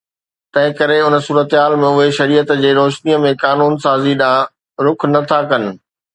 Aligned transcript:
تنهن 0.53 0.71
ڪري 0.77 0.95
ان 1.07 1.15
صورتحال 1.25 1.75
۾ 1.81 1.91
اهي 1.97 2.07
شريعت 2.19 2.55
جي 2.65 2.73
روشنيءَ 2.79 3.19
۾ 3.27 3.35
قانون 3.45 3.79
سازي 3.85 4.13
ڏانهن 4.25 4.89
رخ 4.89 4.99
نه 5.13 5.25
ٿا 5.29 5.41
ڪن 5.55 5.71